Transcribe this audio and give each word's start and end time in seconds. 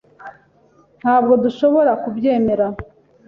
Ntabwo 0.99 1.33
dushobora 1.43 1.91
kubyemera. 2.03 2.65